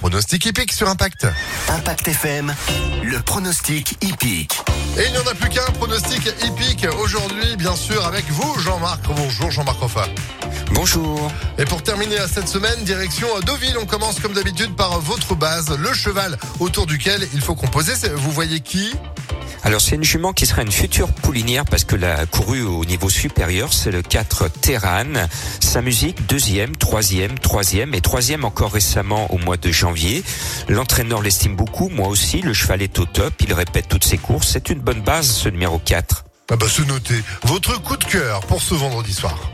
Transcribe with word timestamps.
pronostic 0.00 0.46
hippique 0.46 0.72
sur 0.72 0.88
Impact. 0.88 1.26
Impact 1.68 2.08
FM, 2.08 2.54
le 3.04 3.20
pronostic 3.20 3.98
hippique. 4.02 4.58
Et 4.96 5.04
il 5.04 5.12
n'y 5.12 5.18
en 5.18 5.30
a 5.30 5.34
plus 5.34 5.50
qu'un 5.50 5.70
pronostic 5.72 6.32
hippique 6.42 6.86
aujourd'hui, 6.98 7.54
bien 7.58 7.76
sûr, 7.76 8.06
avec 8.06 8.24
vous, 8.30 8.58
Jean-Marc. 8.60 9.02
Bonjour, 9.14 9.50
Jean-Marc 9.50 9.78
Roffa. 9.78 10.06
Bonjour. 10.72 11.30
Et 11.58 11.66
pour 11.66 11.82
terminer 11.82 12.16
cette 12.32 12.48
semaine, 12.48 12.82
direction 12.84 13.28
Deauville, 13.40 13.76
on 13.78 13.84
commence 13.84 14.20
comme 14.20 14.32
d'habitude 14.32 14.74
par 14.74 14.98
votre 15.00 15.34
base, 15.34 15.68
le 15.78 15.92
cheval 15.92 16.38
autour 16.60 16.86
duquel 16.86 17.28
il 17.34 17.42
faut 17.42 17.54
composer. 17.54 17.92
Vous 18.14 18.30
voyez 18.30 18.60
qui? 18.60 18.94
Alors 19.62 19.82
c'est 19.82 19.94
une 19.94 20.04
jument 20.04 20.32
qui 20.32 20.46
sera 20.46 20.62
une 20.62 20.72
future 20.72 21.08
poulinière 21.12 21.66
parce 21.66 21.84
que 21.84 21.94
la 21.94 22.24
courue 22.24 22.62
au 22.62 22.82
niveau 22.86 23.10
supérieur, 23.10 23.74
c'est 23.74 23.90
le 23.90 24.00
4 24.00 24.48
Terran. 24.48 25.28
Sa 25.70 25.82
musique, 25.82 26.26
deuxième, 26.26 26.74
troisième, 26.74 27.38
troisième 27.38 27.94
et 27.94 28.00
troisième 28.00 28.44
encore 28.44 28.72
récemment 28.72 29.32
au 29.32 29.38
mois 29.38 29.56
de 29.56 29.70
janvier. 29.70 30.24
L'entraîneur 30.68 31.22
l'estime 31.22 31.54
beaucoup, 31.54 31.88
moi 31.90 32.08
aussi. 32.08 32.42
Le 32.42 32.52
cheval 32.52 32.82
est 32.82 32.98
au 32.98 33.04
top, 33.04 33.34
il 33.38 33.52
répète 33.52 33.86
toutes 33.86 34.02
ses 34.02 34.18
courses. 34.18 34.48
C'est 34.48 34.70
une 34.70 34.80
bonne 34.80 35.00
base 35.00 35.30
ce 35.30 35.48
numéro 35.48 35.78
4. 35.78 36.24
Ah 36.50 36.56
bah 36.56 36.66
c'est 36.68 36.88
noté. 36.88 37.14
Votre 37.44 37.80
coup 37.80 37.96
de 37.96 38.02
cœur 38.02 38.40
pour 38.46 38.60
ce 38.60 38.74
vendredi 38.74 39.12
soir 39.12 39.49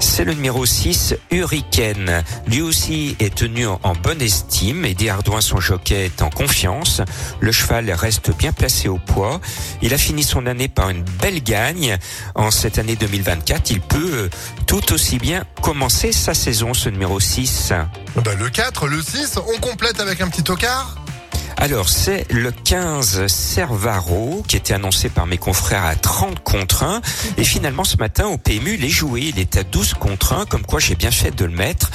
c'est 0.00 0.24
le 0.24 0.32
numéro 0.34 0.64
6, 0.64 1.14
Hurricane. 1.30 2.24
Lui 2.46 2.62
aussi 2.62 3.16
est 3.20 3.34
tenu 3.34 3.66
en 3.66 3.92
bonne 4.02 4.20
estime. 4.22 4.84
et 4.84 4.96
Ardouin, 5.08 5.40
son 5.40 5.60
jockey, 5.60 6.06
est 6.06 6.22
en 6.22 6.30
confiance. 6.30 7.02
Le 7.40 7.52
cheval 7.52 7.90
reste 7.92 8.36
bien 8.36 8.52
placé 8.52 8.88
au 8.88 8.98
poids. 8.98 9.40
Il 9.82 9.94
a 9.94 9.98
fini 9.98 10.22
son 10.22 10.46
année 10.46 10.68
par 10.68 10.90
une 10.90 11.02
belle 11.02 11.42
gagne. 11.42 11.98
En 12.34 12.50
cette 12.50 12.78
année 12.78 12.96
2024, 12.96 13.70
il 13.70 13.80
peut 13.80 14.10
euh, 14.12 14.28
tout 14.66 14.92
aussi 14.92 15.18
bien 15.18 15.44
commencer 15.62 16.12
sa 16.12 16.34
saison, 16.34 16.74
ce 16.74 16.88
numéro 16.88 17.20
6. 17.20 17.72
Bah 18.16 18.34
le 18.38 18.48
4, 18.48 18.86
le 18.88 19.02
6, 19.02 19.38
on 19.54 19.60
complète 19.60 20.00
avec 20.00 20.20
un 20.20 20.28
petit 20.28 20.42
tocard 20.42 20.99
alors, 21.60 21.90
c'est 21.90 22.26
le 22.32 22.52
15 22.52 23.26
Servaro 23.26 24.42
qui 24.48 24.56
était 24.56 24.72
annoncé 24.72 25.10
par 25.10 25.26
mes 25.26 25.36
confrères 25.36 25.84
à 25.84 25.94
30 25.94 26.42
contre 26.42 26.84
1. 26.84 27.02
Et 27.36 27.44
finalement, 27.44 27.84
ce 27.84 27.98
matin, 27.98 28.28
au 28.28 28.38
PMU, 28.38 28.76
il 28.78 28.84
est 28.84 28.88
joué. 28.88 29.24
Il 29.24 29.38
est 29.38 29.58
à 29.58 29.62
12 29.62 29.92
contre 29.92 30.32
1, 30.32 30.46
comme 30.46 30.62
quoi 30.62 30.80
j'ai 30.80 30.94
bien 30.94 31.10
fait 31.10 31.30
de 31.30 31.44
le 31.44 31.52
mettre. 31.52 31.90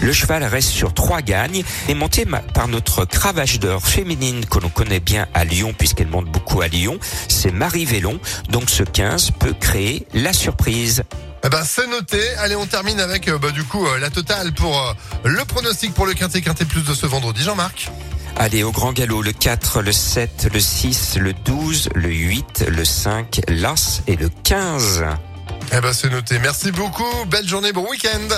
Le 0.00 0.12
cheval 0.12 0.42
reste 0.42 0.70
sur 0.70 0.92
trois 0.92 1.22
gagnes 1.22 1.62
et 1.88 1.94
monté 1.94 2.26
par 2.52 2.66
notre 2.66 3.04
cravache 3.04 3.60
d'or 3.60 3.86
féminine 3.86 4.44
que 4.46 4.58
l'on 4.58 4.68
connaît 4.68 4.98
bien 4.98 5.28
à 5.32 5.44
Lyon 5.44 5.72
puisqu'elle 5.78 6.08
monte 6.08 6.26
beaucoup 6.26 6.60
à 6.60 6.66
Lyon. 6.66 6.98
C'est 7.28 7.52
Marie 7.52 7.84
Vélon. 7.84 8.18
Donc 8.48 8.68
ce 8.68 8.82
15 8.82 9.30
peut 9.38 9.54
créer 9.58 10.08
la 10.12 10.32
surprise. 10.32 11.04
Eh 11.44 11.48
ben 11.50 11.62
c'est 11.64 11.86
noté. 11.86 12.20
Allez, 12.38 12.56
on 12.56 12.66
termine 12.66 12.98
avec 12.98 13.28
euh, 13.28 13.38
bah, 13.38 13.50
du 13.50 13.62
coup 13.64 13.86
euh, 13.86 13.98
la 13.98 14.10
totale 14.10 14.52
pour 14.52 14.76
euh, 14.80 14.92
le 15.24 15.44
pronostic 15.44 15.94
pour 15.94 16.06
le 16.06 16.14
quintet 16.14 16.40
quintet 16.40 16.64
plus 16.64 16.82
de 16.82 16.94
ce 16.94 17.06
vendredi. 17.06 17.42
Jean-Marc. 17.42 17.90
Allez, 18.36 18.62
au 18.64 18.72
grand 18.72 18.92
galop, 18.92 19.22
le 19.22 19.32
4, 19.32 19.80
le 19.80 19.92
7, 19.92 20.48
le 20.52 20.60
6, 20.60 21.18
le 21.18 21.32
12, 21.32 21.90
le 21.94 22.08
8, 22.08 22.64
le 22.68 22.84
5, 22.84 23.40
l'As 23.48 24.02
et 24.06 24.16
le 24.16 24.28
15. 24.42 25.04
Eh 25.72 25.80
ben, 25.80 25.92
c'est 25.92 26.10
noté. 26.10 26.38
Merci 26.40 26.72
beaucoup. 26.72 27.24
Belle 27.30 27.48
journée, 27.48 27.72
bon 27.72 27.88
week-end. 27.88 28.28